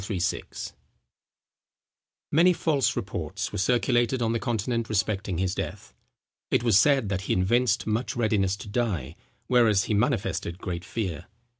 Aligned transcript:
]Many 2.31 2.53
false 2.53 2.95
reports 2.95 3.51
were 3.51 3.59
circulated 3.59 4.19
on 4.19 4.33
the 4.33 4.39
Continent 4.39 4.89
respecting 4.89 5.37
his 5.37 5.53
death. 5.53 5.93
It 6.49 6.63
was 6.63 6.79
said 6.79 7.09
that 7.09 7.21
he 7.21 7.33
evinced 7.33 7.85
much 7.85 8.15
readiness 8.15 8.55
to 8.55 8.67
die, 8.67 9.15
whereas 9.45 9.83
he 9.83 9.93
manifested 9.93 10.57
great 10.57 10.83
fear. 10.83 11.27